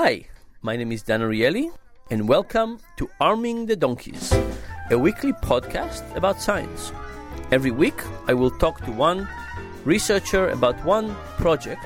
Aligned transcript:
Hi, 0.00 0.26
my 0.62 0.76
name 0.76 0.92
is 0.92 1.02
Dan 1.02 1.22
Ariely, 1.22 1.72
and 2.08 2.28
welcome 2.28 2.78
to 2.98 3.10
Arming 3.20 3.66
the 3.66 3.74
Donkeys, 3.74 4.32
a 4.92 4.96
weekly 4.96 5.32
podcast 5.32 6.14
about 6.14 6.40
science. 6.40 6.92
Every 7.50 7.72
week, 7.72 8.00
I 8.28 8.34
will 8.34 8.52
talk 8.52 8.80
to 8.84 8.92
one 8.92 9.26
researcher 9.84 10.50
about 10.50 10.76
one 10.84 11.16
project. 11.38 11.84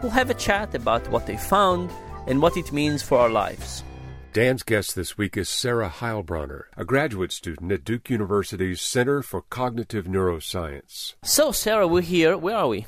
We'll 0.00 0.10
have 0.10 0.30
a 0.30 0.40
chat 0.40 0.74
about 0.74 1.06
what 1.10 1.26
they 1.26 1.36
found 1.36 1.90
and 2.26 2.40
what 2.40 2.56
it 2.56 2.72
means 2.72 3.02
for 3.02 3.18
our 3.18 3.28
lives. 3.28 3.84
Dan's 4.32 4.62
guest 4.62 4.96
this 4.96 5.18
week 5.18 5.36
is 5.36 5.50
Sarah 5.50 5.90
Heilbronner, 5.90 6.62
a 6.78 6.86
graduate 6.86 7.30
student 7.30 7.70
at 7.72 7.84
Duke 7.84 8.08
University's 8.08 8.80
Center 8.80 9.20
for 9.20 9.42
Cognitive 9.42 10.06
Neuroscience. 10.06 11.12
So, 11.22 11.52
Sarah, 11.52 11.86
we're 11.86 12.00
here. 12.00 12.38
Where 12.38 12.56
are 12.56 12.68
we? 12.68 12.86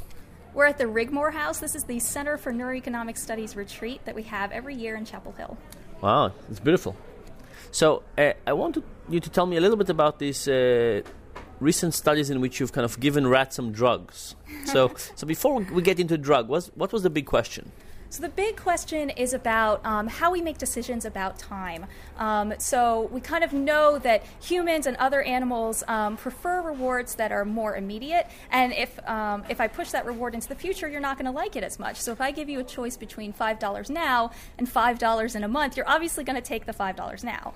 We're 0.54 0.66
at 0.66 0.76
the 0.76 0.84
Rigmore 0.84 1.32
House. 1.32 1.60
This 1.60 1.74
is 1.74 1.84
the 1.84 1.98
Center 1.98 2.36
for 2.36 2.52
Neuroeconomic 2.52 3.16
Studies 3.16 3.56
retreat 3.56 4.04
that 4.04 4.14
we 4.14 4.24
have 4.24 4.52
every 4.52 4.74
year 4.74 4.96
in 4.96 5.06
Chapel 5.06 5.32
Hill. 5.32 5.56
Wow, 6.02 6.32
it's 6.50 6.60
beautiful. 6.60 6.94
So, 7.70 8.02
uh, 8.18 8.32
I 8.46 8.52
want 8.52 8.74
to, 8.74 8.84
you 9.08 9.18
to 9.18 9.30
tell 9.30 9.46
me 9.46 9.56
a 9.56 9.62
little 9.62 9.78
bit 9.78 9.88
about 9.88 10.18
these 10.18 10.46
uh, 10.46 11.00
recent 11.58 11.94
studies 11.94 12.28
in 12.28 12.42
which 12.42 12.60
you've 12.60 12.72
kind 12.72 12.84
of 12.84 13.00
given 13.00 13.26
rats 13.26 13.56
some 13.56 13.72
drugs. 13.72 14.36
So, 14.66 14.92
so 15.16 15.26
before 15.26 15.60
we 15.60 15.82
get 15.82 15.98
into 15.98 16.16
drug, 16.16 16.48
what, 16.48 16.70
what 16.76 16.92
was 16.92 17.02
the 17.02 17.10
big 17.10 17.26
question? 17.26 17.72
So, 18.12 18.20
the 18.20 18.28
big 18.28 18.58
question 18.58 19.08
is 19.08 19.32
about 19.32 19.80
um, 19.86 20.06
how 20.06 20.30
we 20.30 20.42
make 20.42 20.58
decisions 20.58 21.06
about 21.06 21.38
time. 21.38 21.86
Um, 22.18 22.52
so, 22.58 23.08
we 23.10 23.22
kind 23.22 23.42
of 23.42 23.54
know 23.54 23.98
that 24.00 24.22
humans 24.38 24.86
and 24.86 24.98
other 24.98 25.22
animals 25.22 25.82
um, 25.88 26.18
prefer 26.18 26.60
rewards 26.60 27.14
that 27.14 27.32
are 27.32 27.46
more 27.46 27.74
immediate. 27.74 28.26
And 28.50 28.74
if, 28.74 28.98
um, 29.08 29.44
if 29.48 29.62
I 29.62 29.66
push 29.66 29.92
that 29.92 30.04
reward 30.04 30.34
into 30.34 30.46
the 30.46 30.54
future, 30.54 30.90
you're 30.90 31.00
not 31.00 31.16
going 31.16 31.24
to 31.24 31.32
like 31.32 31.56
it 31.56 31.64
as 31.64 31.78
much. 31.78 31.96
So, 31.96 32.12
if 32.12 32.20
I 32.20 32.32
give 32.32 32.50
you 32.50 32.60
a 32.60 32.64
choice 32.64 32.98
between 32.98 33.32
$5 33.32 33.88
now 33.88 34.30
and 34.58 34.68
$5 34.68 35.34
in 35.34 35.42
a 35.42 35.48
month, 35.48 35.78
you're 35.78 35.88
obviously 35.88 36.22
going 36.22 36.36
to 36.36 36.46
take 36.46 36.66
the 36.66 36.74
$5 36.74 37.24
now. 37.24 37.54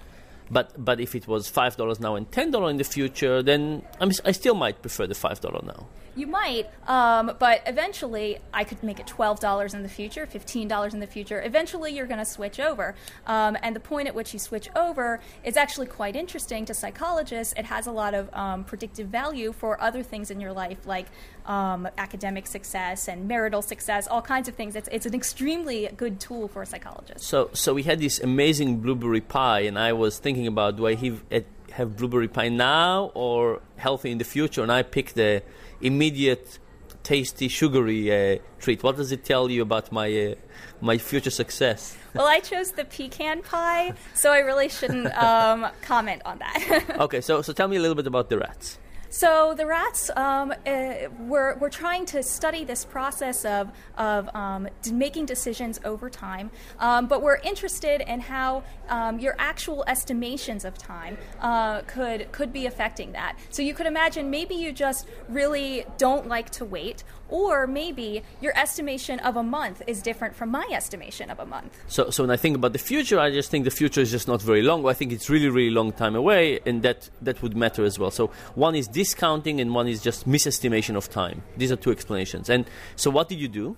But 0.50 0.72
but 0.82 1.00
if 1.00 1.14
it 1.14 1.26
was 1.26 1.48
five 1.48 1.76
dollars 1.76 1.98
now 2.00 2.14
and 2.14 2.30
ten 2.30 2.50
dollars 2.50 2.70
in 2.70 2.76
the 2.76 2.84
future, 2.84 3.42
then 3.42 3.82
I'm, 4.00 4.10
I 4.24 4.32
still 4.32 4.54
might 4.54 4.80
prefer 4.80 5.06
the 5.06 5.14
five 5.14 5.40
dollar 5.40 5.60
now. 5.64 5.86
You 6.14 6.26
might, 6.26 6.70
um, 6.88 7.36
but 7.38 7.60
eventually 7.66 8.38
I 8.54 8.64
could 8.64 8.82
make 8.82 8.98
it 8.98 9.06
twelve 9.06 9.38
dollars 9.38 9.74
in 9.74 9.82
the 9.82 9.88
future, 9.88 10.24
fifteen 10.24 10.66
dollars 10.66 10.94
in 10.94 11.00
the 11.00 11.06
future. 11.06 11.42
Eventually, 11.42 11.92
you're 11.92 12.06
going 12.06 12.20
to 12.20 12.24
switch 12.24 12.58
over, 12.58 12.94
um, 13.26 13.58
and 13.62 13.76
the 13.76 13.80
point 13.80 14.08
at 14.08 14.14
which 14.14 14.32
you 14.32 14.38
switch 14.38 14.70
over 14.74 15.20
is 15.44 15.58
actually 15.58 15.88
quite 15.88 16.16
interesting 16.16 16.64
to 16.66 16.74
psychologists. 16.74 17.52
It 17.56 17.66
has 17.66 17.86
a 17.86 17.92
lot 17.92 18.14
of 18.14 18.32
um, 18.32 18.64
predictive 18.64 19.08
value 19.08 19.52
for 19.52 19.78
other 19.82 20.02
things 20.02 20.30
in 20.30 20.40
your 20.40 20.52
life, 20.52 20.86
like 20.86 21.06
um, 21.44 21.86
academic 21.98 22.46
success 22.46 23.08
and 23.08 23.28
marital 23.28 23.60
success, 23.60 24.08
all 24.08 24.22
kinds 24.22 24.48
of 24.48 24.54
things. 24.54 24.74
It's, 24.74 24.88
it's 24.90 25.06
an 25.06 25.14
extremely 25.14 25.90
good 25.96 26.18
tool 26.18 26.48
for 26.48 26.62
a 26.62 26.66
psychologist. 26.66 27.24
So 27.24 27.50
so 27.52 27.74
we 27.74 27.82
had 27.82 28.00
this 28.00 28.20
amazing 28.20 28.78
blueberry 28.78 29.20
pie, 29.20 29.60
and 29.60 29.78
I 29.78 29.92
was 29.92 30.18
thinking 30.18 30.35
about 30.44 30.76
do 30.76 30.86
I 30.86 30.94
have, 30.94 31.22
have 31.70 31.96
blueberry 31.96 32.28
pie 32.28 32.48
now 32.48 33.12
or 33.14 33.60
healthy 33.76 34.10
in 34.10 34.18
the 34.18 34.24
future, 34.24 34.62
and 34.62 34.72
I 34.72 34.82
picked 34.82 35.14
the 35.14 35.42
immediate, 35.80 36.58
tasty, 37.02 37.48
sugary 37.48 38.02
uh, 38.10 38.38
treat. 38.58 38.82
What 38.82 38.96
does 38.96 39.12
it 39.12 39.24
tell 39.24 39.48
you 39.50 39.62
about 39.62 39.92
my 39.92 40.08
uh, 40.08 40.34
my 40.80 40.98
future 40.98 41.30
success? 41.30 41.96
well, 42.14 42.26
I 42.26 42.40
chose 42.40 42.72
the 42.72 42.84
pecan 42.84 43.42
pie, 43.42 43.94
so 44.14 44.32
I 44.32 44.38
really 44.38 44.68
shouldn't 44.68 45.14
um, 45.28 45.68
comment 45.82 46.22
on 46.24 46.38
that. 46.38 46.96
okay, 47.06 47.20
so 47.20 47.42
so 47.42 47.52
tell 47.52 47.68
me 47.68 47.76
a 47.76 47.80
little 47.80 47.94
bit 47.94 48.06
about 48.06 48.28
the 48.30 48.38
rats. 48.38 48.78
So 49.08 49.54
the 49.56 49.66
rats, 49.66 50.10
um, 50.16 50.52
uh, 50.66 50.94
we're, 51.20 51.56
we're 51.58 51.70
trying 51.70 52.06
to 52.06 52.22
study 52.22 52.64
this 52.64 52.84
process 52.84 53.44
of, 53.44 53.70
of 53.96 54.34
um, 54.34 54.68
making 54.92 55.26
decisions 55.26 55.78
over 55.84 56.10
time, 56.10 56.50
um, 56.80 57.06
but 57.06 57.22
we're 57.22 57.36
interested 57.36 58.00
in 58.00 58.20
how 58.20 58.64
um, 58.88 59.18
your 59.20 59.36
actual 59.38 59.84
estimations 59.86 60.64
of 60.64 60.76
time 60.76 61.16
uh, 61.40 61.82
could, 61.82 62.30
could 62.32 62.52
be 62.52 62.66
affecting 62.66 63.12
that. 63.12 63.38
So 63.50 63.62
you 63.62 63.74
could 63.74 63.86
imagine 63.86 64.28
maybe 64.28 64.54
you 64.54 64.72
just 64.72 65.06
really 65.28 65.84
don't 65.98 66.26
like 66.26 66.50
to 66.50 66.64
wait, 66.64 67.04
or 67.28 67.66
maybe 67.66 68.22
your 68.40 68.56
estimation 68.56 69.18
of 69.20 69.36
a 69.36 69.42
month 69.42 69.82
is 69.86 70.02
different 70.02 70.34
from 70.34 70.50
my 70.50 70.66
estimation 70.72 71.30
of 71.30 71.38
a 71.38 71.46
month. 71.46 71.76
So, 71.88 72.10
so 72.10 72.22
when 72.22 72.30
I 72.30 72.36
think 72.36 72.56
about 72.56 72.72
the 72.72 72.78
future, 72.78 73.18
I 73.18 73.30
just 73.30 73.50
think 73.50 73.64
the 73.64 73.70
future 73.70 74.00
is 74.00 74.10
just 74.10 74.28
not 74.28 74.42
very 74.42 74.62
long. 74.62 74.86
I 74.86 74.92
think 74.92 75.12
it's 75.12 75.28
really, 75.28 75.48
really 75.48 75.70
long 75.70 75.92
time 75.92 76.14
away, 76.14 76.60
and 76.66 76.82
that, 76.82 77.10
that 77.22 77.42
would 77.42 77.56
matter 77.56 77.84
as 77.84 77.98
well. 77.98 78.10
So 78.10 78.28
one 78.54 78.74
is 78.74 78.86
discounting, 78.88 79.60
and 79.60 79.74
one 79.74 79.88
is 79.88 80.02
just 80.02 80.28
misestimation 80.28 80.96
of 80.96 81.10
time. 81.10 81.42
These 81.56 81.72
are 81.72 81.76
two 81.76 81.90
explanations. 81.90 82.48
And 82.48 82.66
so, 82.96 83.10
what 83.10 83.28
did 83.28 83.38
you 83.38 83.48
do? 83.48 83.76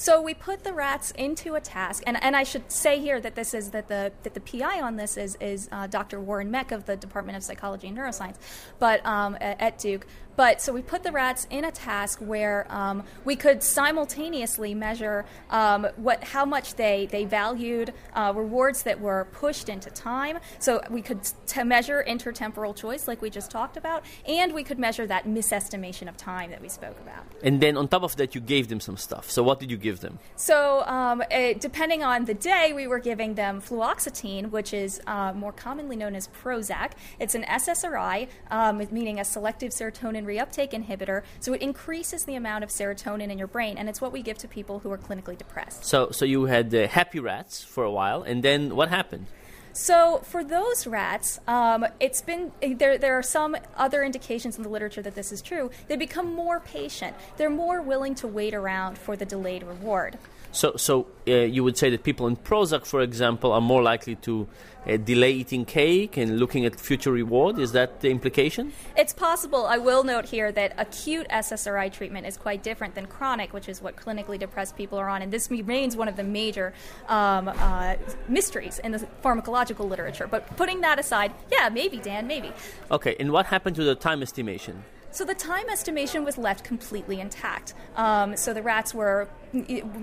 So 0.00 0.22
we 0.22 0.32
put 0.32 0.64
the 0.64 0.72
rats 0.72 1.10
into 1.10 1.56
a 1.56 1.60
task, 1.60 2.02
and, 2.06 2.16
and 2.24 2.34
I 2.34 2.42
should 2.42 2.72
say 2.72 3.00
here 3.00 3.20
that 3.20 3.34
this 3.34 3.52
is 3.52 3.72
that 3.72 3.88
the 3.88 4.10
that 4.22 4.32
the 4.32 4.40
PI 4.40 4.80
on 4.80 4.96
this 4.96 5.18
is 5.18 5.36
is 5.42 5.68
uh, 5.70 5.88
Dr. 5.88 6.18
Warren 6.18 6.50
Meck 6.50 6.72
of 6.72 6.86
the 6.86 6.96
Department 6.96 7.36
of 7.36 7.44
Psychology 7.44 7.86
and 7.86 7.98
Neuroscience, 7.98 8.36
but 8.78 9.04
um, 9.04 9.36
at, 9.42 9.60
at 9.60 9.78
Duke. 9.78 10.06
But 10.40 10.62
so 10.62 10.72
we 10.72 10.80
put 10.80 11.02
the 11.02 11.12
rats 11.12 11.46
in 11.50 11.66
a 11.66 11.70
task 11.70 12.18
where 12.18 12.66
um, 12.70 13.02
we 13.26 13.36
could 13.36 13.62
simultaneously 13.62 14.72
measure 14.72 15.26
um, 15.50 15.86
what 15.96 16.24
how 16.24 16.46
much 16.46 16.76
they 16.76 17.04
they 17.10 17.26
valued 17.26 17.92
uh, 18.14 18.32
rewards 18.34 18.84
that 18.84 19.02
were 19.02 19.28
pushed 19.32 19.68
into 19.68 19.90
time. 19.90 20.38
So 20.58 20.80
we 20.88 21.02
could 21.02 21.28
t- 21.46 21.62
measure 21.62 22.02
intertemporal 22.08 22.74
choice, 22.74 23.06
like 23.06 23.20
we 23.20 23.28
just 23.28 23.50
talked 23.50 23.76
about, 23.76 24.02
and 24.26 24.54
we 24.54 24.64
could 24.64 24.78
measure 24.78 25.06
that 25.08 25.26
misestimation 25.26 26.08
of 26.08 26.16
time 26.16 26.48
that 26.52 26.62
we 26.62 26.70
spoke 26.70 26.98
about. 27.00 27.26
And 27.42 27.60
then 27.60 27.76
on 27.76 27.88
top 27.88 28.02
of 28.02 28.16
that, 28.16 28.34
you 28.34 28.40
gave 28.40 28.68
them 28.68 28.80
some 28.80 28.96
stuff. 28.96 29.30
So 29.30 29.42
what 29.42 29.60
did 29.60 29.70
you 29.70 29.76
give 29.76 30.00
them? 30.00 30.20
So 30.36 30.84
um, 30.86 31.22
it, 31.30 31.60
depending 31.60 32.02
on 32.02 32.24
the 32.24 32.32
day, 32.32 32.72
we 32.72 32.86
were 32.86 32.98
giving 32.98 33.34
them 33.34 33.60
fluoxetine, 33.60 34.50
which 34.50 34.72
is 34.72 35.02
uh, 35.06 35.34
more 35.34 35.52
commonly 35.52 35.96
known 35.96 36.14
as 36.14 36.28
Prozac. 36.28 36.92
It's 37.18 37.34
an 37.34 37.42
SSRI, 37.42 38.28
um, 38.50 38.78
meaning 38.90 39.20
a 39.20 39.24
selective 39.26 39.72
serotonin 39.72 40.29
reuptake 40.30 40.72
inhibitor, 40.72 41.22
so 41.40 41.52
it 41.52 41.62
increases 41.62 42.24
the 42.24 42.36
amount 42.36 42.64
of 42.64 42.70
serotonin 42.70 43.30
in 43.30 43.38
your 43.38 43.46
brain, 43.56 43.74
and 43.78 43.88
it's 43.88 44.00
what 44.00 44.12
we 44.12 44.22
give 44.22 44.38
to 44.38 44.48
people 44.48 44.80
who 44.80 44.90
are 44.90 44.98
clinically 44.98 45.36
depressed. 45.36 45.84
So, 45.84 46.10
so 46.10 46.24
you 46.24 46.44
had 46.44 46.74
uh, 46.74 46.88
happy 46.88 47.20
rats 47.20 47.62
for 47.62 47.84
a 47.84 47.90
while, 47.90 48.22
and 48.22 48.42
then 48.42 48.76
what 48.76 48.88
happened? 48.88 49.26
So 49.72 50.18
for 50.24 50.42
those 50.42 50.86
rats, 50.86 51.40
um, 51.46 51.86
it's 52.00 52.22
been 52.22 52.52
there. 52.60 52.98
There 52.98 53.18
are 53.18 53.22
some 53.22 53.56
other 53.76 54.02
indications 54.02 54.56
in 54.56 54.62
the 54.62 54.68
literature 54.68 55.02
that 55.02 55.14
this 55.14 55.32
is 55.32 55.42
true. 55.42 55.70
They 55.88 55.96
become 55.96 56.34
more 56.34 56.60
patient. 56.60 57.16
They're 57.36 57.50
more 57.50 57.80
willing 57.80 58.14
to 58.16 58.26
wait 58.26 58.54
around 58.54 58.98
for 58.98 59.16
the 59.16 59.24
delayed 59.24 59.62
reward. 59.62 60.18
So, 60.52 60.76
so 60.76 61.06
uh, 61.28 61.32
you 61.32 61.62
would 61.62 61.76
say 61.76 61.90
that 61.90 62.02
people 62.02 62.26
in 62.26 62.36
Prozac, 62.36 62.84
for 62.84 63.02
example, 63.02 63.52
are 63.52 63.60
more 63.60 63.82
likely 63.82 64.16
to 64.16 64.48
uh, 64.86 64.96
delay 64.96 65.32
eating 65.32 65.64
cake 65.64 66.16
and 66.16 66.40
looking 66.40 66.64
at 66.64 66.78
future 66.80 67.12
reward. 67.12 67.58
Is 67.58 67.72
that 67.72 68.00
the 68.00 68.10
implication? 68.10 68.72
It's 68.96 69.12
possible. 69.12 69.66
I 69.66 69.78
will 69.78 70.02
note 70.02 70.26
here 70.26 70.50
that 70.52 70.74
acute 70.78 71.28
SSRI 71.28 71.92
treatment 71.92 72.26
is 72.26 72.36
quite 72.36 72.62
different 72.62 72.94
than 72.94 73.06
chronic, 73.06 73.52
which 73.52 73.68
is 73.68 73.80
what 73.80 73.96
clinically 73.96 74.38
depressed 74.38 74.76
people 74.76 74.98
are 74.98 75.08
on, 75.08 75.22
and 75.22 75.32
this 75.32 75.50
remains 75.50 75.96
one 75.96 76.08
of 76.08 76.16
the 76.16 76.24
major 76.24 76.72
um, 77.08 77.48
uh, 77.48 77.96
mysteries 78.28 78.80
in 78.80 78.92
the 78.92 78.98
pharmacological 79.22 79.88
literature. 79.88 80.26
But 80.26 80.56
putting 80.56 80.80
that 80.82 80.98
aside, 80.98 81.32
yeah, 81.50 81.68
maybe, 81.68 81.98
Dan, 81.98 82.26
maybe. 82.26 82.52
Okay, 82.90 83.16
and 83.20 83.32
what 83.32 83.46
happened 83.46 83.76
to 83.76 83.84
the 83.84 83.94
time 83.94 84.22
estimation? 84.22 84.84
So 85.12 85.24
the 85.24 85.34
time 85.34 85.68
estimation 85.68 86.24
was 86.24 86.38
left 86.38 86.64
completely 86.64 87.20
intact. 87.20 87.74
Um, 87.96 88.36
so 88.36 88.54
the 88.54 88.62
rats 88.62 88.94
were 88.94 89.28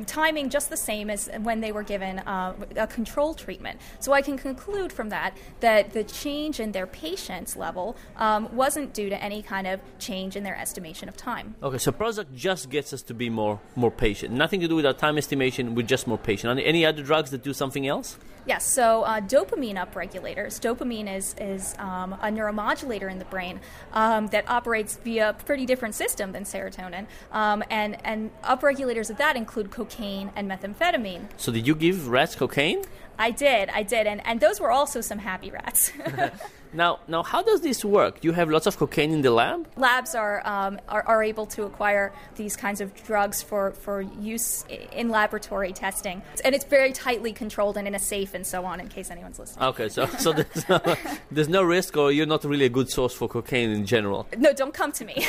timing 0.06 0.50
just 0.50 0.69
the 0.69 0.78
same 0.78 1.09
as 1.09 1.30
when 1.41 1.62
they 1.62 1.72
were 1.72 1.84
given 1.84 2.19
uh, 2.19 2.53
a 2.75 2.88
control 2.88 3.34
treatment. 3.34 3.80
So 4.00 4.13
I 4.13 4.22
can 4.22 4.38
conclude 4.38 4.91
from 4.91 5.09
that 5.09 5.38
that 5.59 5.94
the 5.94 6.03
change 6.03 6.59
in 6.59 6.72
their 6.72 6.88
patience 6.88 7.56
level 7.56 7.96
um, 8.18 8.53
wasn't 8.56 8.94
due 8.94 9.09
to 9.09 9.24
any 9.24 9.41
kind 9.41 9.68
of 9.68 9.81
change 10.00 10.35
in 10.35 10.44
their 10.44 10.58
estimation 10.58 11.09
of 11.09 11.18
time. 11.18 11.56
Okay, 11.63 11.78
so 11.78 11.91
Prozac 11.91 12.25
just 12.35 12.69
gets 12.69 12.94
us 12.94 13.02
to 13.03 13.13
be 13.13 13.30
more 13.30 13.59
more 13.75 13.91
patient. 13.91 14.34
Nothing 14.34 14.59
to 14.62 14.68
do 14.68 14.75
with 14.75 14.85
our 14.85 14.94
time 14.94 15.18
estimation. 15.18 15.75
We're 15.75 15.85
just 15.85 16.08
more 16.08 16.18
patient. 16.18 16.59
Any 16.64 16.85
other 16.85 17.03
drugs 17.03 17.31
that 17.31 17.44
do 17.44 17.53
something 17.53 17.88
else? 17.88 18.18
Yes. 18.46 18.66
So 18.66 19.03
uh, 19.03 19.20
dopamine 19.20 19.76
upregulators. 19.76 20.59
Dopamine 20.59 21.14
is 21.14 21.35
is 21.40 21.76
um, 21.79 22.14
a 22.14 22.28
neuromodulator 22.28 23.11
in 23.11 23.20
the 23.20 23.26
brain 23.26 23.59
um, 23.94 24.28
that 24.28 24.49
operates 24.49 24.97
via 24.97 25.29
a 25.29 25.34
pretty 25.34 25.66
different 25.66 25.96
system 25.96 26.32
than 26.32 26.44
serotonin. 26.44 27.08
Um, 27.32 27.64
and, 27.70 27.97
and 28.05 28.32
upregulators 28.44 29.09
of 29.09 29.17
that 29.17 29.35
include 29.37 29.72
cocaine 29.72 30.31
and 30.35 30.49
methamphetamine. 30.49 31.28
So, 31.37 31.51
did 31.51 31.66
you 31.66 31.75
give 31.75 32.07
rats 32.09 32.35
cocaine? 32.35 32.84
I 33.19 33.31
did, 33.31 33.69
I 33.69 33.84
did, 33.84 34.05
and, 34.05 34.25
and 34.28 34.39
those 34.39 34.59
were 34.59 34.72
also 34.72 35.01
some 35.01 35.19
happy 35.19 35.49
rats. 35.49 35.91
Now, 36.73 36.99
now, 37.07 37.23
how 37.23 37.41
does 37.41 37.61
this 37.61 37.84
work? 37.85 38.23
You 38.23 38.34
have 38.34 38.49
lots 38.49 38.67
of 38.67 38.78
cocaine 38.78 39.11
in 39.11 39.22
the 39.22 39.31
lab. 39.31 39.67
Labs 39.78 40.16
are, 40.16 40.45
um, 40.45 40.79
are, 40.89 41.03
are 41.03 41.23
able 41.23 41.45
to 41.47 41.63
acquire 41.63 42.13
these 42.35 42.55
kinds 42.55 42.81
of 42.81 42.93
drugs 43.03 43.41
for, 43.41 43.72
for 43.72 44.01
use 44.01 44.66
in 44.91 45.09
laboratory 45.09 45.72
testing, 45.72 46.22
and 46.43 46.53
it's 46.53 46.66
very 46.66 46.91
tightly 46.91 47.31
controlled 47.31 47.78
and 47.78 47.87
in 47.87 47.95
a 47.95 47.99
safe 47.99 48.34
and 48.34 48.45
so 48.45 48.66
on. 48.66 48.79
In 48.79 48.89
case 48.89 49.09
anyone's 49.09 49.39
listening. 49.39 49.66
Okay, 49.66 49.89
so 49.89 50.05
so 50.19 50.34
there's 50.34 50.69
no, 50.69 50.95
there's 51.31 51.49
no 51.49 51.63
risk, 51.63 51.95
or 51.97 52.11
you're 52.11 52.25
not 52.25 52.43
really 52.43 52.66
a 52.66 52.69
good 52.69 52.89
source 52.89 53.13
for 53.13 53.28
cocaine 53.28 53.69
in 53.69 53.85
general. 53.85 54.28
No, 54.37 54.53
don't 54.53 54.73
come 54.73 54.91
to 54.93 55.05
me. 55.05 55.25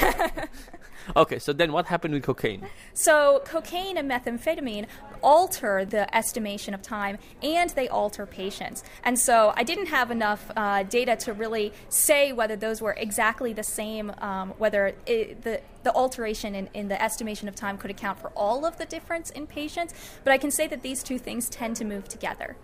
Okay, 1.17 1.39
so 1.39 1.53
then 1.53 1.73
what 1.73 1.87
happened 1.87 2.15
with 2.15 2.23
cocaine? 2.23 2.67
So, 2.95 3.43
cocaine 3.45 3.97
and 3.97 4.11
methamphetamine 4.11 4.87
alter 5.23 5.85
the 5.85 6.15
estimation 6.15 6.75
of 6.75 6.83
time 6.83 7.19
and 7.43 7.71
they 7.71 7.89
alter 7.89 8.27
patience. 8.27 8.83
And 9.05 9.19
so, 9.19 9.53
I 9.57 9.65
didn't 9.65 9.87
have 9.87 10.11
enough 10.11 10.51
uh, 10.57 10.83
data 10.85 11.17
to 11.17 11.33
really 11.33 11.73
say 11.89 12.33
whether 12.33 12.57
those 12.57 12.81
were 12.81 12.93
exactly 12.93 13.53
the 13.53 13.63
same, 13.63 14.13
um, 14.19 14.51
whether 14.59 14.95
it, 15.07 15.43
the 15.43 15.61
the 15.85 15.93
alteration 15.95 16.55
in, 16.55 16.69
in 16.75 16.89
the 16.89 17.01
estimation 17.03 17.49
of 17.49 17.55
time 17.55 17.79
could 17.79 17.91
account 17.91 18.19
for 18.19 18.31
all 18.35 18.67
of 18.67 18.77
the 18.79 18.85
difference 18.85 19.31
in 19.31 19.47
patience, 19.47 19.95
but 20.25 20.33
I 20.33 20.39
can 20.39 20.51
say 20.51 20.67
that 20.67 20.83
these 20.83 21.03
two 21.03 21.19
things 21.19 21.49
tend 21.49 21.77
to 21.77 21.85
move 21.85 22.09
together. 22.09 22.57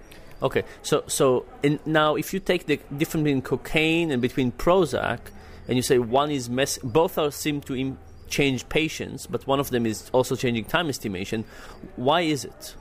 Okay, 0.43 0.65
so 0.83 1.05
so 1.07 1.47
in, 1.63 1.79
now 1.87 2.17
if 2.17 2.35
you 2.35 2.41
take 2.41 2.67
the 2.67 2.77
difference 2.97 3.25
between 3.25 3.41
cocaine 3.41 4.11
and 4.11 4.21
between 4.21 4.53
Prozac, 4.53 5.21
and 5.69 5.77
you 5.77 5.83
say 5.83 5.99
one 5.99 6.31
is 6.31 6.51
mess, 6.51 6.79
both 6.79 7.17
are 7.17 7.31
seem 7.31 7.61
to 7.63 7.75
Im- 7.75 7.99
change 8.29 8.69
patience, 8.69 9.27
but 9.27 9.47
one 9.47 9.61
of 9.61 9.71
them 9.71 9.87
is 9.87 10.11
also 10.13 10.37
changing 10.37 10.65
time 10.65 10.89
estimation. 10.89 11.45
Why 11.97 12.23
is 12.23 12.45
it? 12.45 12.75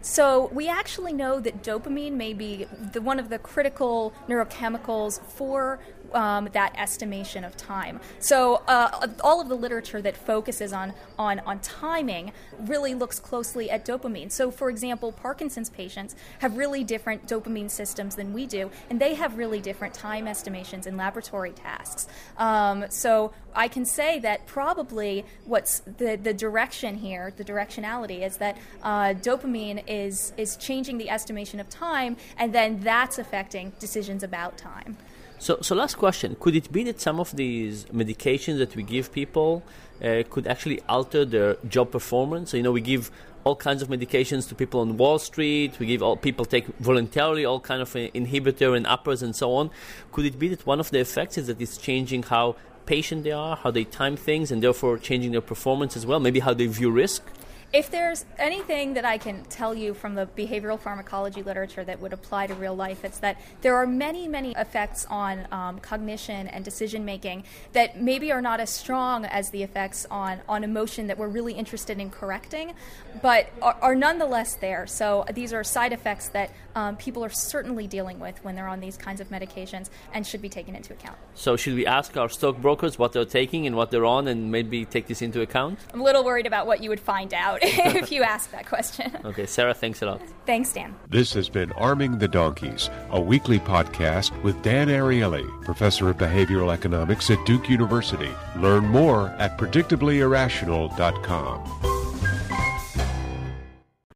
So 0.00 0.48
we 0.54 0.68
actually 0.68 1.12
know 1.12 1.40
that 1.40 1.62
dopamine 1.62 2.12
may 2.12 2.32
be 2.32 2.66
the, 2.92 3.00
one 3.02 3.18
of 3.18 3.28
the 3.28 3.38
critical 3.38 4.12
neurochemicals 4.28 5.20
for 5.32 5.80
um, 6.12 6.48
that 6.52 6.74
estimation 6.76 7.44
of 7.44 7.56
time. 7.56 8.00
So 8.20 8.62
uh, 8.68 9.08
all 9.22 9.40
of 9.40 9.48
the 9.48 9.54
literature 9.54 10.00
that 10.02 10.16
focuses 10.16 10.72
on, 10.72 10.92
on, 11.18 11.40
on 11.40 11.60
timing 11.60 12.32
really 12.60 12.94
looks 12.94 13.18
closely 13.18 13.70
at 13.70 13.84
dopamine. 13.84 14.30
So, 14.30 14.50
for 14.50 14.70
example, 14.70 15.12
Parkinson's 15.12 15.70
patients 15.70 16.16
have 16.40 16.56
really 16.56 16.84
different 16.84 17.26
dopamine 17.26 17.70
systems 17.70 18.16
than 18.16 18.32
we 18.32 18.46
do, 18.46 18.70
and 18.90 19.00
they 19.00 19.14
have 19.14 19.36
really 19.36 19.60
different 19.60 19.94
time 19.94 20.26
estimations 20.26 20.86
in 20.86 20.96
laboratory 20.96 21.52
tasks. 21.52 22.06
Um, 22.36 22.86
so 22.90 23.32
I 23.54 23.68
can 23.68 23.84
say 23.84 24.18
that 24.20 24.46
probably 24.46 25.24
what's 25.44 25.80
the, 25.80 26.16
the 26.16 26.34
direction 26.34 26.96
here, 26.96 27.32
the 27.36 27.44
directionality, 27.44 28.22
is 28.22 28.36
that 28.38 28.56
uh, 28.82 29.14
dopamine 29.14 29.82
is, 29.86 30.32
is 30.36 30.56
changing 30.56 30.98
the 30.98 31.10
estimation 31.10 31.60
of 31.60 31.68
time, 31.68 32.16
and 32.36 32.54
then 32.54 32.80
that's 32.80 33.18
affecting 33.18 33.72
decisions 33.78 34.22
about 34.22 34.56
time. 34.56 34.96
So, 35.38 35.58
so 35.60 35.74
last 35.74 35.96
question: 35.96 36.36
Could 36.40 36.56
it 36.56 36.70
be 36.72 36.84
that 36.84 37.00
some 37.00 37.20
of 37.20 37.36
these 37.36 37.84
medications 37.86 38.58
that 38.58 38.74
we 38.74 38.82
give 38.82 39.12
people 39.12 39.62
uh, 40.02 40.22
could 40.28 40.46
actually 40.46 40.80
alter 40.88 41.24
their 41.24 41.56
job 41.68 41.92
performance? 41.92 42.50
So, 42.50 42.56
you 42.56 42.62
know, 42.62 42.72
we 42.72 42.80
give 42.80 43.10
all 43.44 43.54
kinds 43.54 43.80
of 43.80 43.88
medications 43.88 44.48
to 44.48 44.54
people 44.54 44.80
on 44.80 44.96
Wall 44.96 45.18
Street. 45.18 45.78
We 45.78 45.86
give 45.86 46.02
all 46.02 46.16
people 46.16 46.44
take 46.44 46.66
voluntarily 46.78 47.44
all 47.44 47.60
kind 47.60 47.80
of 47.80 47.94
uh, 47.94 48.10
inhibitor 48.14 48.76
and 48.76 48.86
uppers 48.86 49.22
and 49.22 49.34
so 49.34 49.54
on. 49.54 49.70
Could 50.12 50.26
it 50.26 50.38
be 50.38 50.48
that 50.48 50.66
one 50.66 50.80
of 50.80 50.90
the 50.90 50.98
effects 50.98 51.38
is 51.38 51.46
that 51.46 51.60
it's 51.60 51.76
changing 51.76 52.24
how 52.24 52.56
patient 52.86 53.22
they 53.22 53.32
are, 53.32 53.56
how 53.56 53.70
they 53.70 53.84
time 53.84 54.16
things, 54.16 54.50
and 54.50 54.62
therefore 54.62 54.98
changing 54.98 55.32
their 55.32 55.40
performance 55.40 55.96
as 55.96 56.04
well? 56.04 56.18
Maybe 56.20 56.40
how 56.40 56.52
they 56.52 56.66
view 56.66 56.90
risk. 56.90 57.22
If 57.70 57.90
there's 57.90 58.24
anything 58.38 58.94
that 58.94 59.04
I 59.04 59.18
can 59.18 59.44
tell 59.44 59.74
you 59.74 59.92
from 59.92 60.14
the 60.14 60.24
behavioral 60.24 60.80
pharmacology 60.80 61.42
literature 61.42 61.84
that 61.84 62.00
would 62.00 62.14
apply 62.14 62.46
to 62.46 62.54
real 62.54 62.74
life, 62.74 63.04
it's 63.04 63.18
that 63.18 63.38
there 63.60 63.76
are 63.76 63.86
many, 63.86 64.26
many 64.26 64.52
effects 64.52 65.06
on 65.10 65.46
um, 65.52 65.78
cognition 65.80 66.48
and 66.48 66.64
decision 66.64 67.04
making 67.04 67.44
that 67.74 68.00
maybe 68.00 68.32
are 68.32 68.40
not 68.40 68.58
as 68.58 68.70
strong 68.70 69.26
as 69.26 69.50
the 69.50 69.62
effects 69.62 70.06
on, 70.10 70.40
on 70.48 70.64
emotion 70.64 71.08
that 71.08 71.18
we're 71.18 71.28
really 71.28 71.52
interested 71.52 72.00
in 72.00 72.08
correcting, 72.08 72.72
but 73.20 73.50
are, 73.60 73.76
are 73.82 73.94
nonetheless 73.94 74.54
there. 74.54 74.86
So 74.86 75.26
these 75.34 75.52
are 75.52 75.62
side 75.62 75.92
effects 75.92 76.30
that 76.30 76.50
um, 76.78 76.96
people 76.96 77.24
are 77.24 77.30
certainly 77.30 77.88
dealing 77.88 78.20
with 78.20 78.38
when 78.44 78.54
they're 78.54 78.68
on 78.68 78.78
these 78.78 78.96
kinds 78.96 79.20
of 79.20 79.30
medications 79.30 79.90
and 80.12 80.24
should 80.24 80.40
be 80.40 80.48
taken 80.48 80.76
into 80.76 80.92
account. 80.92 81.18
So, 81.34 81.56
should 81.56 81.74
we 81.74 81.84
ask 81.86 82.16
our 82.16 82.28
stockbrokers 82.28 83.00
what 83.00 83.12
they're 83.12 83.24
taking 83.24 83.66
and 83.66 83.74
what 83.74 83.90
they're 83.90 84.04
on 84.04 84.28
and 84.28 84.52
maybe 84.52 84.84
take 84.84 85.08
this 85.08 85.20
into 85.20 85.40
account? 85.40 85.80
I'm 85.92 86.00
a 86.00 86.04
little 86.04 86.22
worried 86.24 86.46
about 86.46 86.68
what 86.68 86.80
you 86.80 86.88
would 86.90 87.00
find 87.00 87.34
out 87.34 87.58
if 87.62 88.12
you 88.12 88.22
ask 88.22 88.52
that 88.52 88.68
question. 88.68 89.16
Okay, 89.28 89.46
Sarah, 89.46 89.74
thanks 89.74 90.00
a 90.02 90.06
lot. 90.06 90.22
Thanks, 90.46 90.72
Dan. 90.72 90.94
This 91.08 91.32
has 91.34 91.48
been 91.48 91.72
Arming 91.72 92.18
the 92.18 92.28
Donkeys, 92.28 92.88
a 93.10 93.20
weekly 93.20 93.58
podcast 93.58 94.40
with 94.42 94.62
Dan 94.62 94.86
Ariely, 94.88 95.44
professor 95.64 96.08
of 96.08 96.16
behavioral 96.16 96.72
economics 96.72 97.28
at 97.30 97.44
Duke 97.44 97.68
University. 97.68 98.30
Learn 98.56 98.86
more 98.86 99.28
at 99.38 99.58
predictablyirrational.com. 99.58 101.87